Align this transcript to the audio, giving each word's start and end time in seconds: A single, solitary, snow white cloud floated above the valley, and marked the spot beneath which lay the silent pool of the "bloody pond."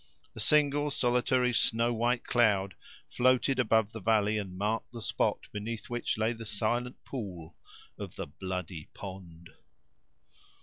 A 0.35 0.39
single, 0.39 0.89
solitary, 0.89 1.53
snow 1.53 1.93
white 1.93 2.23
cloud 2.23 2.73
floated 3.07 3.59
above 3.59 3.91
the 3.91 4.01
valley, 4.01 4.39
and 4.39 4.57
marked 4.57 4.91
the 4.91 4.99
spot 4.99 5.47
beneath 5.51 5.91
which 5.91 6.17
lay 6.17 6.33
the 6.33 6.43
silent 6.43 7.03
pool 7.05 7.55
of 7.99 8.15
the 8.15 8.25
"bloody 8.25 8.89
pond." 8.95 9.51